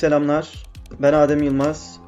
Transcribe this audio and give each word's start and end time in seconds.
Selamlar. 0.00 0.64
Ben 0.98 1.12
Adem 1.12 1.42
Yılmaz. 1.42 2.00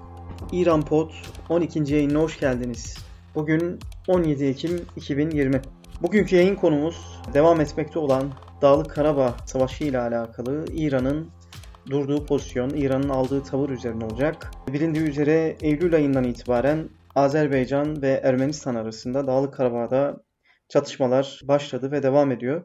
İran 0.53 0.85
Pod 0.85 1.11
12. 1.49 1.95
yayınına 1.95 2.19
hoş 2.19 2.41
geldiniz. 2.41 2.97
Bugün 3.35 3.79
17 4.09 4.45
Ekim 4.45 4.87
2020. 4.97 5.61
Bugünkü 6.03 6.37
yayın 6.37 6.55
konumuz 6.55 7.21
devam 7.35 7.61
etmekte 7.61 7.99
olan 7.99 8.33
Dağlık 8.63 8.91
Karabağ 8.91 9.35
Savaşı 9.47 9.85
ile 9.85 9.99
alakalı 9.99 10.65
İran'ın 10.73 11.31
durduğu 11.91 12.27
pozisyon, 12.27 12.71
İran'ın 12.71 13.09
aldığı 13.09 13.43
tavır 13.43 13.71
üzerine 13.71 14.05
olacak. 14.05 14.51
Bilindiği 14.73 15.05
üzere 15.05 15.57
Eylül 15.61 15.95
ayından 15.95 16.25
itibaren 16.25 16.89
Azerbaycan 17.15 18.03
ve 18.03 18.21
Ermenistan 18.25 18.75
arasında 18.75 19.27
Dağlık 19.27 19.55
Karabağ'da 19.55 20.23
çatışmalar 20.69 21.41
başladı 21.45 21.93
ve 21.93 22.03
devam 22.03 22.33
ediyor. 22.33 22.65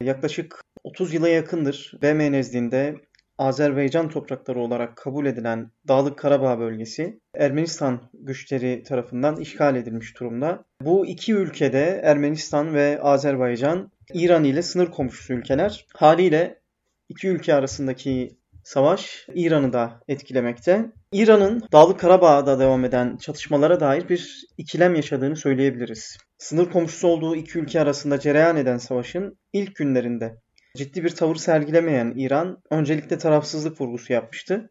Yaklaşık 0.00 0.60
30 0.84 1.14
yıla 1.14 1.28
yakındır 1.28 1.92
BM 2.02 2.32
nezdinde 2.32 2.96
Azerbaycan 3.38 4.08
toprakları 4.08 4.60
olarak 4.60 4.96
kabul 4.96 5.26
edilen 5.26 5.70
Dağlık 5.88 6.18
Karabağ 6.18 6.58
bölgesi 6.58 7.20
Ermenistan 7.34 8.00
güçleri 8.14 8.82
tarafından 8.82 9.36
işgal 9.36 9.76
edilmiş 9.76 10.20
durumda. 10.20 10.64
Bu 10.80 11.06
iki 11.06 11.34
ülkede 11.34 12.00
Ermenistan 12.04 12.74
ve 12.74 13.00
Azerbaycan 13.02 13.92
İran 14.14 14.44
ile 14.44 14.62
sınır 14.62 14.90
komşusu 14.90 15.32
ülkeler. 15.32 15.86
Haliyle 15.94 16.60
iki 17.08 17.28
ülke 17.28 17.54
arasındaki 17.54 18.36
savaş 18.64 19.26
İran'ı 19.34 19.72
da 19.72 20.00
etkilemekte. 20.08 20.92
İran'ın 21.12 21.62
Dağlık 21.72 22.00
Karabağ'da 22.00 22.58
devam 22.58 22.84
eden 22.84 23.16
çatışmalara 23.16 23.80
dair 23.80 24.08
bir 24.08 24.46
ikilem 24.58 24.94
yaşadığını 24.94 25.36
söyleyebiliriz. 25.36 26.18
Sınır 26.38 26.70
komşusu 26.70 27.08
olduğu 27.08 27.36
iki 27.36 27.58
ülke 27.58 27.80
arasında 27.80 28.20
cereyan 28.20 28.56
eden 28.56 28.78
savaşın 28.78 29.38
ilk 29.52 29.76
günlerinde 29.76 30.36
ciddi 30.76 31.04
bir 31.04 31.10
tavır 31.10 31.36
sergilemeyen 31.36 32.14
İran 32.16 32.62
öncelikle 32.70 33.18
tarafsızlık 33.18 33.80
vurgusu 33.80 34.12
yapmıştı. 34.12 34.70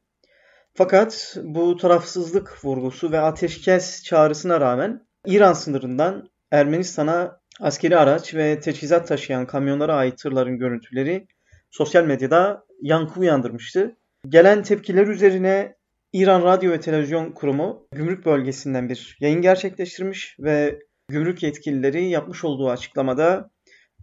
Fakat 0.73 1.37
bu 1.43 1.77
tarafsızlık 1.77 2.65
vurgusu 2.65 3.11
ve 3.11 3.19
ateşkes 3.19 4.03
çağrısına 4.03 4.61
rağmen 4.61 5.07
İran 5.25 5.53
sınırından 5.53 6.29
Ermenistan'a 6.51 7.39
askeri 7.59 7.97
araç 7.97 8.35
ve 8.35 8.59
teçhizat 8.59 9.07
taşıyan 9.07 9.47
kamyonlara 9.47 9.95
ait 9.95 10.17
tırların 10.17 10.57
görüntüleri 10.57 11.27
sosyal 11.71 12.03
medyada 12.03 12.65
yankı 12.81 13.19
uyandırmıştı. 13.19 13.95
Gelen 14.29 14.63
tepkiler 14.63 15.07
üzerine 15.07 15.75
İran 16.13 16.43
Radyo 16.43 16.71
ve 16.71 16.79
Televizyon 16.79 17.31
Kurumu 17.31 17.87
gümrük 17.91 18.25
bölgesinden 18.25 18.89
bir 18.89 19.17
yayın 19.19 19.41
gerçekleştirmiş 19.41 20.35
ve 20.39 20.79
gümrük 21.07 21.43
yetkilileri 21.43 22.09
yapmış 22.09 22.43
olduğu 22.43 22.69
açıklamada 22.69 23.49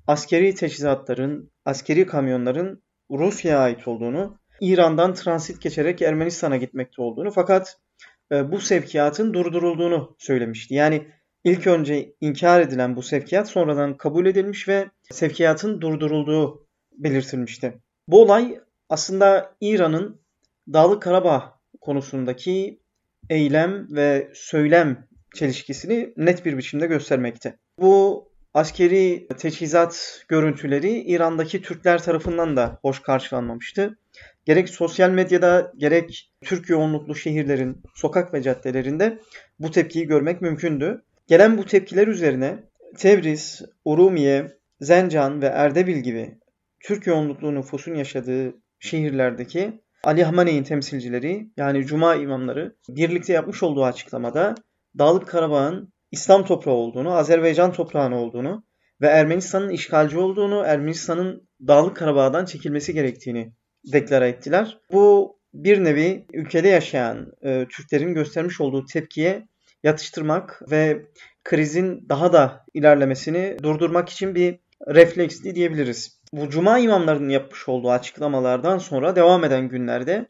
askeri 0.06 0.54
teçhizatların, 0.54 1.50
askeri 1.64 2.06
kamyonların 2.06 2.82
Rusya'ya 3.10 3.58
ait 3.58 3.88
olduğunu, 3.88 4.38
İran'dan 4.60 5.14
transit 5.14 5.62
geçerek 5.62 6.02
Ermenistan'a 6.02 6.56
gitmekte 6.56 7.02
olduğunu 7.02 7.30
fakat 7.30 7.78
e, 8.32 8.52
bu 8.52 8.60
sevkiyatın 8.60 9.34
durdurulduğunu 9.34 10.16
söylemişti. 10.18 10.74
Yani 10.74 11.06
ilk 11.44 11.66
önce 11.66 12.14
inkar 12.20 12.60
edilen 12.60 12.96
bu 12.96 13.02
sevkiyat 13.02 13.48
sonradan 13.48 13.96
kabul 13.96 14.26
edilmiş 14.26 14.68
ve 14.68 14.90
sevkiyatın 15.10 15.80
durdurulduğu 15.80 16.66
belirtilmişti. 16.92 17.80
Bu 18.08 18.22
olay 18.22 18.60
aslında 18.88 19.54
İran'ın 19.60 20.22
Dağlık 20.72 21.02
Karabağ 21.02 21.60
konusundaki 21.80 22.80
eylem 23.30 23.86
ve 23.90 24.30
söylem 24.34 25.08
çelişkisini 25.34 26.12
net 26.16 26.44
bir 26.44 26.58
biçimde 26.58 26.86
göstermekte. 26.86 27.58
Bu 27.78 28.31
askeri 28.54 29.26
teçhizat 29.38 30.24
görüntüleri 30.28 30.90
İran'daki 30.90 31.62
Türkler 31.62 32.02
tarafından 32.02 32.56
da 32.56 32.78
hoş 32.82 33.02
karşılanmamıştı. 33.02 33.98
Gerek 34.44 34.68
sosyal 34.68 35.10
medyada 35.10 35.72
gerek 35.76 36.32
Türk 36.44 36.68
yoğunluklu 36.68 37.14
şehirlerin 37.14 37.82
sokak 37.94 38.34
ve 38.34 38.42
caddelerinde 38.42 39.18
bu 39.58 39.70
tepkiyi 39.70 40.06
görmek 40.06 40.40
mümkündü. 40.40 41.02
Gelen 41.26 41.58
bu 41.58 41.64
tepkiler 41.64 42.06
üzerine 42.06 42.58
Tebriz, 42.98 43.62
Urumiye, 43.84 44.46
Zencan 44.80 45.42
ve 45.42 45.46
Erdebil 45.46 45.96
gibi 45.96 46.38
Türk 46.80 47.06
yoğunluklu 47.06 47.54
nüfusun 47.54 47.94
yaşadığı 47.94 48.54
şehirlerdeki 48.80 49.80
Ali 50.04 50.24
Hamaney'in 50.24 50.62
temsilcileri 50.62 51.50
yani 51.56 51.86
Cuma 51.86 52.14
imamları 52.14 52.76
birlikte 52.88 53.32
yapmış 53.32 53.62
olduğu 53.62 53.84
açıklamada 53.84 54.54
Dağlık 54.98 55.28
Karabağ'ın 55.28 55.91
İslam 56.12 56.44
toprağı 56.44 56.74
olduğunu, 56.74 57.16
Azerbaycan 57.16 57.72
toprağı 57.72 58.14
olduğunu 58.14 58.64
ve 59.00 59.06
Ermenistan'ın 59.06 59.68
işgalci 59.68 60.18
olduğunu, 60.18 60.62
Ermenistan'ın 60.66 61.48
Dağlık 61.68 61.96
Karabağ'dan 61.96 62.44
çekilmesi 62.44 62.94
gerektiğini 62.94 63.52
deklara 63.92 64.26
ettiler. 64.26 64.78
Bu 64.92 65.36
bir 65.54 65.84
nevi 65.84 66.26
ülkede 66.32 66.68
yaşayan 66.68 67.32
e, 67.42 67.66
Türklerin 67.70 68.14
göstermiş 68.14 68.60
olduğu 68.60 68.84
tepkiye 68.84 69.48
yatıştırmak 69.82 70.62
ve 70.70 71.02
krizin 71.44 72.08
daha 72.08 72.32
da 72.32 72.64
ilerlemesini 72.74 73.56
durdurmak 73.62 74.08
için 74.08 74.34
bir 74.34 74.58
refleksli 74.88 75.54
diyebiliriz. 75.54 76.20
Bu 76.32 76.50
cuma 76.50 76.78
imamlarının 76.78 77.28
yapmış 77.28 77.68
olduğu 77.68 77.90
açıklamalardan 77.90 78.78
sonra 78.78 79.16
devam 79.16 79.44
eden 79.44 79.68
günlerde 79.68 80.26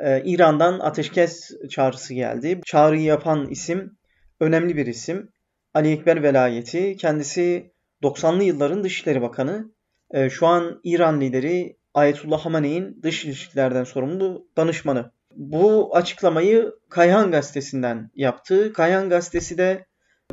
e, 0.00 0.22
İran'dan 0.24 0.78
ateşkes 0.78 1.50
çağrısı 1.70 2.14
geldi. 2.14 2.60
Çağrıyı 2.64 3.02
yapan 3.02 3.46
isim 3.46 3.96
önemli 4.42 4.76
bir 4.76 4.86
isim. 4.86 5.28
Ali 5.74 5.92
Ekber 5.92 6.22
Velayeti. 6.22 6.96
Kendisi 6.96 7.72
90'lı 8.02 8.44
yılların 8.44 8.84
Dışişleri 8.84 9.22
Bakanı. 9.22 9.72
E, 10.10 10.30
şu 10.30 10.46
an 10.46 10.80
İran 10.84 11.20
lideri 11.20 11.76
Ayetullah 11.94 12.44
Hamaney'in 12.44 13.02
dış 13.02 13.24
ilişkilerden 13.24 13.84
sorumlu 13.84 14.48
danışmanı. 14.56 15.10
Bu 15.36 15.96
açıklamayı 15.96 16.72
Kayhan 16.88 17.30
Gazetesi'nden 17.30 18.10
yaptı. 18.14 18.72
Kayhan 18.72 19.08
Gazetesi 19.08 19.58
de 19.58 19.86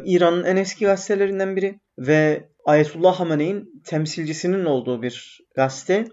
İran'ın 0.03 0.43
en 0.43 0.55
eski 0.55 0.85
gazetelerinden 0.85 1.55
biri 1.55 1.79
ve 1.97 2.49
Ayetullah 2.65 3.19
Hamaney'in 3.19 3.81
temsilcisinin 3.85 4.65
olduğu 4.65 5.01
bir 5.01 5.41
gazete. 5.55 6.07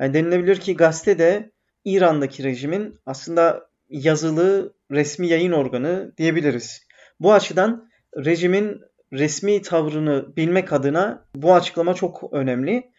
Yani 0.00 0.14
denilebilir 0.14 0.56
ki 0.56 0.76
gazete 0.76 1.18
de 1.18 1.50
İran'daki 1.84 2.44
rejimin 2.44 2.98
aslında 3.06 3.70
yazılı 3.88 4.74
resmi 4.90 5.28
yayın 5.28 5.52
organı 5.52 6.12
diyebiliriz. 6.16 6.89
Bu 7.20 7.32
açıdan 7.32 7.90
rejimin 8.16 8.80
resmi 9.12 9.62
tavrını 9.62 10.36
bilmek 10.36 10.72
adına 10.72 11.24
bu 11.34 11.54
açıklama 11.54 11.94
çok 11.94 12.32
önemli. 12.32 12.90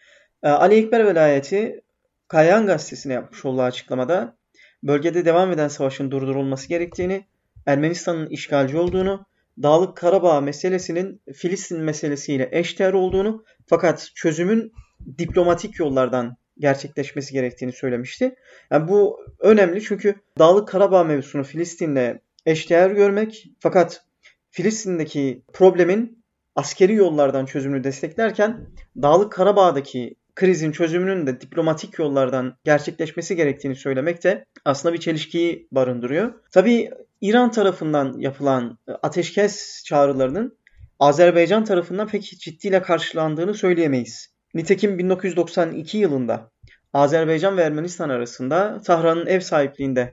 Ee, 0.42 0.48
Ali 0.48 0.74
Ekber 0.74 1.06
Velayeti 1.06 1.82
Kayan 2.28 2.66
Gazetesi'ne 2.66 3.12
yapmış 3.12 3.44
olduğu 3.44 3.62
açıklamada 3.62 4.36
bölgede 4.82 5.24
devam 5.24 5.52
eden 5.52 5.68
savaşın 5.68 6.10
durdurulması 6.10 6.68
gerektiğini, 6.68 7.26
Ermenistan'ın 7.66 8.26
işgalci 8.26 8.78
olduğunu, 8.78 9.26
Dağlık 9.62 9.96
Karabağ 9.96 10.40
meselesinin 10.40 11.20
Filistin 11.34 11.80
meselesiyle 11.80 12.48
eşdeğer 12.52 12.92
olduğunu 12.92 13.44
fakat 13.66 14.10
çözümün 14.14 14.72
diplomatik 15.18 15.78
yollardan 15.78 16.36
gerçekleşmesi 16.58 17.32
gerektiğini 17.32 17.72
söylemişti. 17.72 18.34
Yani 18.70 18.88
bu 18.88 19.26
önemli 19.40 19.82
çünkü 19.82 20.14
Dağlık 20.38 20.68
Karabağ 20.68 21.04
mevzusunu 21.04 21.44
Filistin'le 21.44 22.18
eşdeğer 22.46 22.90
görmek 22.90 23.46
fakat 23.60 24.04
Filistin'deki 24.52 25.42
problemin 25.52 26.24
askeri 26.56 26.94
yollardan 26.94 27.46
çözümünü 27.46 27.84
desteklerken 27.84 28.66
Dağlık 29.02 29.32
Karabağ'daki 29.32 30.14
krizin 30.34 30.72
çözümünün 30.72 31.26
de 31.26 31.40
diplomatik 31.40 31.98
yollardan 31.98 32.56
gerçekleşmesi 32.64 33.36
gerektiğini 33.36 33.76
söylemek 33.76 34.24
de 34.24 34.44
aslında 34.64 34.94
bir 34.94 35.00
çelişkiyi 35.00 35.68
barındırıyor. 35.72 36.34
Tabii 36.50 36.90
İran 37.20 37.50
tarafından 37.50 38.18
yapılan 38.18 38.78
ateşkes 39.02 39.84
çağrılarının 39.84 40.58
Azerbaycan 41.00 41.64
tarafından 41.64 42.08
pek 42.08 42.22
ciddiyle 42.22 42.82
karşılandığını 42.82 43.54
söyleyemeyiz. 43.54 44.28
Nitekim 44.54 44.98
1992 44.98 45.98
yılında 45.98 46.50
Azerbaycan 46.92 47.56
ve 47.56 47.62
Ermenistan 47.62 48.08
arasında 48.08 48.80
Tahran'ın 48.84 49.26
ev 49.26 49.40
sahipliğinde 49.40 50.12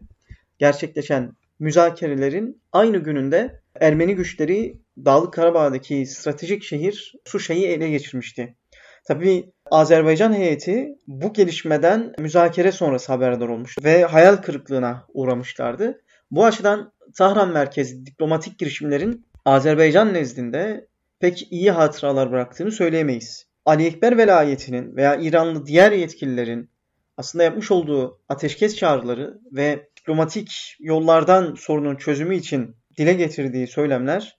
gerçekleşen 0.58 1.34
müzakerelerin 1.60 2.62
aynı 2.72 2.98
gününde 2.98 3.62
Ermeni 3.80 4.16
güçleri 4.16 4.82
Dağlık 5.06 5.34
Karabağ'daki 5.34 6.06
stratejik 6.06 6.64
şehir 6.64 7.16
Suşa'yı 7.26 7.68
ele 7.68 7.90
geçirmişti. 7.90 8.56
Tabii 9.08 9.52
Azerbaycan 9.72 10.34
heyeti 10.34 10.90
bu 11.08 11.34
gelişmeden 11.34 12.14
müzakere 12.20 12.72
sonrası 12.72 13.12
haberdar 13.12 13.48
olmuş 13.48 13.78
ve 13.84 14.04
hayal 14.04 14.36
kırıklığına 14.36 15.06
uğramışlardı. 15.14 16.02
Bu 16.32 16.46
açıdan 16.46 16.94
Tahran 17.18 17.50
merkezli 17.50 18.06
diplomatik 18.06 18.60
girişimlerin 18.60 19.26
Azerbaycan 19.46 20.14
nezdinde 20.14 20.88
pek 21.20 21.52
iyi 21.52 21.72
hatıralar 21.72 22.32
bıraktığını 22.32 22.72
söyleyemeyiz. 22.72 23.50
Ali 23.66 23.86
Ekber 23.86 24.18
velayetinin 24.18 24.96
veya 24.96 25.16
İranlı 25.16 25.66
diğer 25.66 25.92
yetkililerin 25.92 26.70
aslında 27.18 27.44
yapmış 27.44 27.72
olduğu 27.72 28.22
ateşkes 28.30 28.76
çağrıları 28.76 29.40
ve 29.52 29.89
diplomatik 30.00 30.76
yollardan 30.80 31.56
sorunun 31.56 31.96
çözümü 31.96 32.36
için 32.36 32.76
dile 32.98 33.14
getirdiği 33.14 33.68
söylemler 33.68 34.38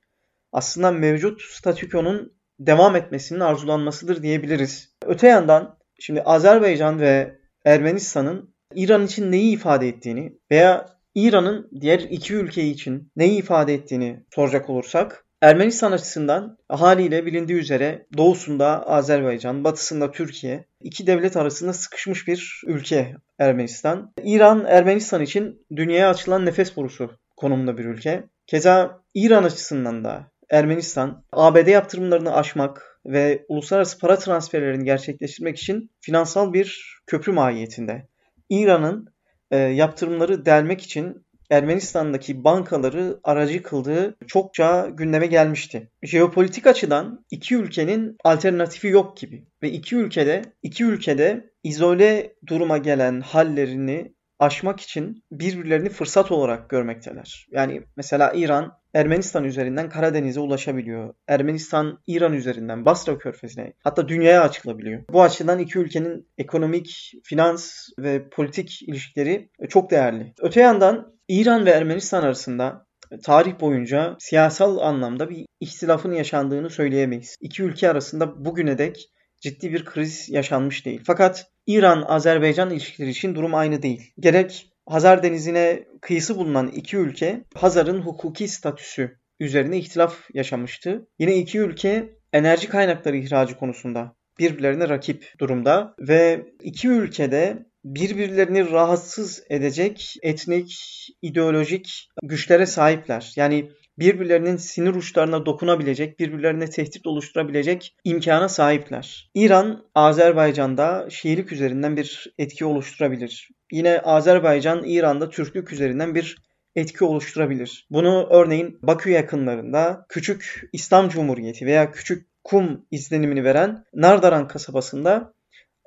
aslında 0.52 0.90
mevcut 0.90 1.42
statükonun 1.42 2.32
devam 2.58 2.96
etmesinin 2.96 3.40
arzulanmasıdır 3.40 4.22
diyebiliriz. 4.22 4.94
Öte 5.06 5.28
yandan 5.28 5.78
şimdi 6.00 6.22
Azerbaycan 6.22 7.00
ve 7.00 7.38
Ermenistan'ın 7.64 8.54
İran 8.74 9.04
için 9.04 9.32
neyi 9.32 9.52
ifade 9.52 9.88
ettiğini 9.88 10.32
veya 10.50 10.86
İran'ın 11.14 11.70
diğer 11.80 11.98
iki 11.98 12.34
ülke 12.34 12.64
için 12.64 13.12
neyi 13.16 13.38
ifade 13.38 13.74
ettiğini 13.74 14.24
soracak 14.34 14.70
olursak 14.70 15.24
Ermenistan 15.42 15.92
açısından 15.92 16.58
haliyle 16.68 17.26
bilindiği 17.26 17.58
üzere 17.58 18.06
doğusunda 18.16 18.86
Azerbaycan, 18.88 19.64
batısında 19.64 20.10
Türkiye, 20.10 20.64
iki 20.82 21.06
devlet 21.06 21.36
arasında 21.36 21.72
sıkışmış 21.72 22.28
bir 22.28 22.62
ülke 22.66 23.16
Ermenistan. 23.40 24.12
İran, 24.22 24.64
Ermenistan 24.68 25.22
için 25.22 25.66
dünyaya 25.76 26.10
açılan 26.10 26.46
nefes 26.46 26.76
borusu 26.76 27.10
konumunda 27.36 27.78
bir 27.78 27.84
ülke. 27.84 28.24
Keza 28.46 29.02
İran 29.14 29.44
açısından 29.44 30.04
da 30.04 30.26
Ermenistan, 30.50 31.24
ABD 31.32 31.66
yaptırımlarını 31.66 32.34
aşmak 32.34 33.00
ve 33.06 33.44
uluslararası 33.48 33.98
para 33.98 34.18
transferlerini 34.18 34.84
gerçekleştirmek 34.84 35.58
için 35.58 35.90
finansal 36.00 36.52
bir 36.52 36.98
köprü 37.06 37.32
mahiyetinde. 37.32 38.08
İran'ın 38.50 39.06
e, 39.50 39.56
yaptırımları 39.56 40.46
delmek 40.46 40.82
için 40.82 41.26
Ermenistan'daki 41.50 42.44
bankaları 42.44 43.20
aracı 43.24 43.62
kıldığı 43.62 44.16
çokça 44.26 44.88
gündeme 44.92 45.26
gelmişti. 45.26 45.90
Jeopolitik 46.02 46.66
açıdan 46.66 47.24
iki 47.30 47.56
ülkenin 47.56 48.16
alternatifi 48.24 48.88
yok 48.88 49.16
gibi 49.16 49.46
ve 49.62 49.70
iki 49.70 49.96
ülkede 49.96 50.42
iki 50.62 50.84
ülkede 50.84 51.50
izole 51.62 52.34
duruma 52.46 52.78
gelen 52.78 53.20
hallerini 53.20 54.14
aşmak 54.40 54.80
için 54.80 55.24
birbirlerini 55.32 55.88
fırsat 55.88 56.32
olarak 56.32 56.70
görmekteler. 56.70 57.46
Yani 57.50 57.82
mesela 57.96 58.32
İran 58.34 58.80
Ermenistan 58.94 59.44
üzerinden 59.44 59.88
Karadeniz'e 59.88 60.40
ulaşabiliyor. 60.40 61.14
Ermenistan 61.28 61.98
İran 62.06 62.32
üzerinden 62.32 62.84
Basra 62.84 63.18
Körfezi'ne 63.18 63.72
hatta 63.84 64.08
dünyaya 64.08 64.42
açılabiliyor. 64.42 65.02
Bu 65.12 65.22
açıdan 65.22 65.58
iki 65.58 65.78
ülkenin 65.78 66.28
ekonomik, 66.38 67.12
finans 67.24 67.88
ve 67.98 68.28
politik 68.28 68.82
ilişkileri 68.82 69.50
çok 69.68 69.90
değerli. 69.90 70.32
Öte 70.40 70.60
yandan 70.60 71.14
İran 71.28 71.66
ve 71.66 71.70
Ermenistan 71.70 72.22
arasında 72.22 72.86
tarih 73.24 73.60
boyunca 73.60 74.16
siyasal 74.18 74.78
anlamda 74.78 75.30
bir 75.30 75.46
ihtilafın 75.60 76.12
yaşandığını 76.12 76.70
söyleyemeyiz. 76.70 77.36
İki 77.40 77.62
ülke 77.62 77.90
arasında 77.90 78.44
bugüne 78.44 78.78
dek 78.78 79.10
ciddi 79.40 79.72
bir 79.72 79.84
kriz 79.84 80.28
yaşanmış 80.28 80.86
değil. 80.86 81.02
Fakat 81.06 81.46
İran-Azerbaycan 81.74 82.70
ilişkileri 82.70 83.10
için 83.10 83.34
durum 83.34 83.54
aynı 83.54 83.82
değil. 83.82 84.12
Gerek 84.18 84.72
Hazar 84.86 85.22
Denizi'ne 85.22 85.84
kıyısı 86.00 86.36
bulunan 86.36 86.68
iki 86.68 86.96
ülke 86.96 87.44
Hazar'ın 87.54 88.02
hukuki 88.02 88.48
statüsü 88.48 89.18
üzerine 89.40 89.78
ihtilaf 89.78 90.34
yaşamıştı. 90.34 91.08
Yine 91.18 91.36
iki 91.36 91.58
ülke 91.58 92.12
enerji 92.32 92.68
kaynakları 92.68 93.16
ihracı 93.16 93.56
konusunda 93.56 94.16
birbirlerine 94.38 94.88
rakip 94.88 95.32
durumda 95.38 95.94
ve 96.00 96.46
iki 96.62 96.88
ülkede 96.88 97.66
birbirlerini 97.84 98.70
rahatsız 98.70 99.42
edecek 99.50 100.14
etnik, 100.22 100.76
ideolojik 101.22 102.08
güçlere 102.22 102.66
sahipler. 102.66 103.32
Yani 103.36 103.70
birbirlerinin 104.00 104.56
sinir 104.56 104.94
uçlarına 104.94 105.46
dokunabilecek, 105.46 106.18
birbirlerine 106.18 106.70
tehdit 106.70 107.06
oluşturabilecek 107.06 107.96
imkana 108.04 108.48
sahipler. 108.48 109.30
İran, 109.34 109.84
Azerbaycan'da 109.94 111.06
Şiilik 111.10 111.52
üzerinden 111.52 111.96
bir 111.96 112.34
etki 112.38 112.64
oluşturabilir. 112.64 113.48
Yine 113.72 114.00
Azerbaycan, 114.00 114.84
İran'da 114.84 115.30
Türklük 115.30 115.72
üzerinden 115.72 116.14
bir 116.14 116.36
etki 116.76 117.04
oluşturabilir. 117.04 117.86
Bunu 117.90 118.28
örneğin 118.30 118.78
Bakü 118.82 119.10
yakınlarında 119.10 120.06
Küçük 120.08 120.68
İslam 120.72 121.08
Cumhuriyeti 121.08 121.66
veya 121.66 121.90
Küçük 121.90 122.26
Kum 122.44 122.86
izlenimini 122.90 123.44
veren 123.44 123.84
Nardaran 123.94 124.48
kasabasında 124.48 125.32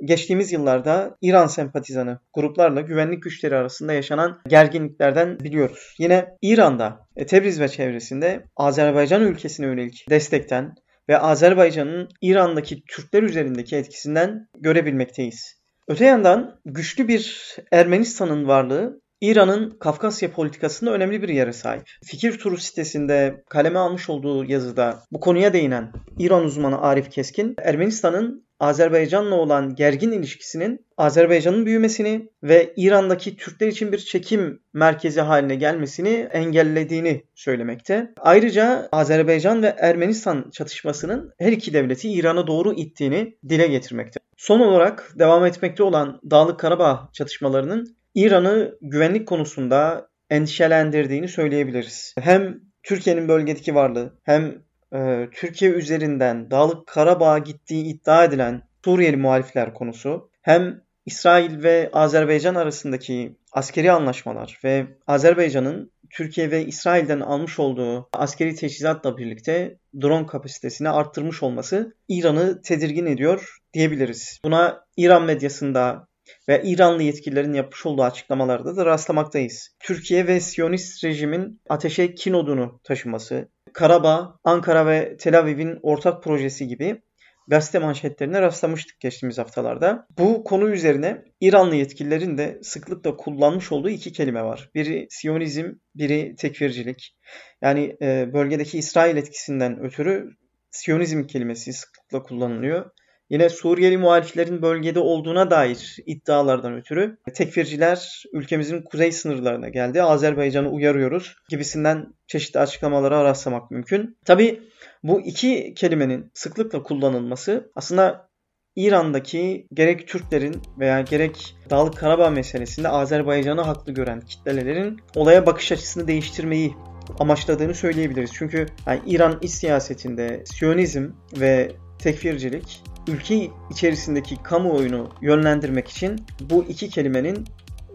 geçtiğimiz 0.05 0.51
yıllarda 0.51 1.17
İran 1.21 1.47
sempatizanı 1.47 2.19
gruplarla 2.33 2.81
güvenlik 2.81 3.23
güçleri 3.23 3.55
arasında 3.55 3.93
yaşanan 3.93 4.39
gerginliklerden 4.47 5.39
biliyoruz. 5.39 5.95
Yine 5.99 6.25
İran'da 6.41 6.99
e, 7.15 7.25
Tebriz 7.25 7.59
ve 7.59 7.67
çevresinde 7.67 8.43
Azerbaycan 8.55 9.21
ülkesine 9.21 9.65
yönelik 9.65 10.05
destekten 10.09 10.75
ve 11.09 11.17
Azerbaycan'ın 11.17 12.09
İran'daki 12.21 12.83
Türkler 12.85 13.23
üzerindeki 13.23 13.75
etkisinden 13.75 14.47
görebilmekteyiz. 14.59 15.63
Öte 15.87 16.05
yandan 16.05 16.59
güçlü 16.65 17.07
bir 17.07 17.55
Ermenistan'ın 17.71 18.47
varlığı 18.47 19.03
İran'ın 19.21 19.77
Kafkasya 19.79 20.31
politikasında 20.31 20.91
önemli 20.91 21.21
bir 21.21 21.29
yere 21.29 21.53
sahip. 21.53 21.83
Fikir 22.05 22.39
Turu 22.39 22.57
sitesinde 22.57 23.43
kaleme 23.49 23.79
almış 23.79 24.09
olduğu 24.09 24.45
yazıda 24.45 24.99
bu 25.11 25.19
konuya 25.19 25.53
değinen 25.53 25.91
İran 26.19 26.43
uzmanı 26.43 26.81
Arif 26.81 27.11
Keskin, 27.11 27.55
Ermenistan'ın 27.57 28.47
Azerbaycan'la 28.63 29.35
olan 29.35 29.75
gergin 29.75 30.11
ilişkisinin 30.11 30.85
Azerbaycan'ın 30.97 31.65
büyümesini 31.65 32.29
ve 32.43 32.73
İran'daki 32.75 33.37
Türkler 33.37 33.67
için 33.67 33.91
bir 33.91 33.97
çekim 33.97 34.59
merkezi 34.73 35.21
haline 35.21 35.55
gelmesini 35.55 36.27
engellediğini 36.31 37.23
söylemekte. 37.35 38.13
Ayrıca 38.19 38.89
Azerbaycan 38.91 39.63
ve 39.63 39.75
Ermenistan 39.77 40.49
çatışmasının 40.51 41.33
her 41.39 41.51
iki 41.51 41.73
devleti 41.73 42.09
İran'a 42.09 42.47
doğru 42.47 42.73
ittiğini 42.73 43.37
dile 43.49 43.67
getirmekte. 43.67 44.19
Son 44.37 44.59
olarak 44.59 45.13
devam 45.19 45.45
etmekte 45.45 45.83
olan 45.83 46.19
Dağlık 46.31 46.59
Karabağ 46.59 47.09
çatışmalarının 47.13 47.95
İran'ı 48.15 48.77
güvenlik 48.81 49.27
konusunda 49.27 50.07
endişelendirdiğini 50.29 51.27
söyleyebiliriz. 51.27 52.15
Hem 52.19 52.59
Türkiye'nin 52.83 53.27
bölgedeki 53.27 53.75
varlığı 53.75 54.13
hem 54.23 54.63
e, 54.93 55.29
Türkiye 55.33 55.71
üzerinden 55.71 56.51
Dağlık 56.51 56.87
Karabağ'a 56.87 57.37
gittiği 57.37 57.83
iddia 57.83 58.23
edilen 58.23 58.61
Suriyeli 58.85 59.17
muhalifler 59.17 59.73
konusu 59.73 60.29
hem 60.41 60.81
İsrail 61.05 61.63
ve 61.63 61.89
Azerbaycan 61.93 62.55
arasındaki 62.55 63.35
askeri 63.51 63.91
anlaşmalar 63.91 64.59
ve 64.63 64.87
Azerbaycan'ın 65.07 65.91
Türkiye 66.09 66.51
ve 66.51 66.65
İsrail'den 66.65 67.19
almış 67.19 67.59
olduğu 67.59 68.09
askeri 68.13 68.55
teçhizatla 68.55 69.17
birlikte 69.17 69.77
drone 70.01 70.25
kapasitesini 70.25 70.89
arttırmış 70.89 71.43
olması 71.43 71.95
İran'ı 72.07 72.61
tedirgin 72.61 73.05
ediyor 73.05 73.57
diyebiliriz. 73.73 74.39
Buna 74.45 74.85
İran 74.97 75.23
medyasında 75.23 76.07
ve 76.49 76.61
İranlı 76.63 77.03
yetkililerin 77.03 77.53
yapmış 77.53 77.85
olduğu 77.85 78.03
açıklamalarda 78.03 78.75
da 78.75 78.85
rastlamaktayız. 78.85 79.69
Türkiye 79.79 80.27
ve 80.27 80.39
Siyonist 80.39 81.03
rejimin 81.03 81.61
ateşe 81.69 82.15
kin 82.15 82.33
odunu 82.33 82.79
taşıması, 82.83 83.49
Karabağ, 83.73 84.39
Ankara 84.43 84.85
ve 84.85 85.17
Tel 85.17 85.39
Aviv'in 85.39 85.79
ortak 85.81 86.23
projesi 86.23 86.67
gibi 86.67 87.01
gazete 87.47 87.79
manşetlerine 87.79 88.41
rastlamıştık 88.41 88.99
geçtiğimiz 88.99 89.37
haftalarda. 89.37 90.07
Bu 90.17 90.43
konu 90.43 90.69
üzerine 90.69 91.23
İranlı 91.41 91.75
yetkililerin 91.75 92.37
de 92.37 92.59
sıklıkla 92.63 93.17
kullanmış 93.17 93.71
olduğu 93.71 93.89
iki 93.89 94.11
kelime 94.11 94.43
var. 94.43 94.69
Biri 94.75 95.07
Siyonizm, 95.09 95.71
biri 95.95 96.35
tekfircilik. 96.35 97.17
Yani 97.61 97.97
e, 98.01 98.33
bölgedeki 98.33 98.77
İsrail 98.77 99.17
etkisinden 99.17 99.79
ötürü 99.79 100.29
Siyonizm 100.71 101.23
kelimesi 101.23 101.73
sıklıkla 101.73 102.23
kullanılıyor. 102.23 102.91
Yine 103.29 103.49
Suriyeli 103.49 103.97
muhaliflerin 103.97 104.61
bölgede 104.61 104.99
olduğuna 104.99 105.51
dair 105.51 105.97
iddialardan 106.05 106.73
ötürü 106.73 107.17
tekfirciler 107.33 108.23
ülkemizin 108.33 108.81
kuzey 108.81 109.11
sınırlarına 109.11 109.69
geldi. 109.69 110.03
Azerbaycan'ı 110.03 110.69
uyarıyoruz 110.69 111.35
gibisinden 111.49 112.13
çeşitli 112.27 112.59
açıklamalara 112.59 113.23
rastlamak 113.23 113.71
mümkün. 113.71 114.17
Tabi 114.25 114.61
bu 115.03 115.21
iki 115.21 115.73
kelimenin 115.73 116.31
sıklıkla 116.33 116.83
kullanılması 116.83 117.71
aslında 117.75 118.29
İran'daki 118.75 119.67
gerek 119.73 120.07
Türklerin 120.07 120.61
veya 120.79 121.01
gerek 121.01 121.55
Dağlık 121.69 121.97
Karabağ 121.97 122.29
meselesinde 122.29 122.89
Azerbaycan'ı 122.89 123.61
haklı 123.61 123.91
gören 123.91 124.21
kitlelerin 124.21 124.99
olaya 125.15 125.45
bakış 125.45 125.71
açısını 125.71 126.07
değiştirmeyi 126.07 126.73
amaçladığını 127.19 127.73
söyleyebiliriz. 127.73 128.31
Çünkü 128.33 128.65
yani 128.87 129.01
İran 129.07 129.39
iç 129.41 129.51
siyasetinde 129.51 130.43
Siyonizm 130.45 131.09
ve 131.39 131.71
tekfircilik 131.99 132.83
ülke 133.07 133.49
içerisindeki 133.71 134.43
kamuoyunu 134.43 135.09
yönlendirmek 135.21 135.87
için 135.87 136.25
bu 136.49 136.63
iki 136.63 136.89
kelimenin 136.89 137.45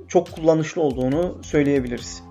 çok 0.08 0.32
kullanışlı 0.32 0.82
olduğunu 0.82 1.38
söyleyebiliriz. 1.42 2.22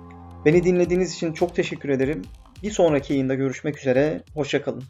Beni 0.46 0.64
dinlediğiniz 0.64 1.14
için 1.14 1.34
çok 1.34 1.56
teşekkür 1.56 1.90
ederim. 1.90 2.22
Bir 2.64 2.72
sonraki 2.72 3.14
yayında 3.14 3.36
görüşmek 3.36 3.80
üzere. 3.80 4.24
Hoşçakalın. 4.34 4.84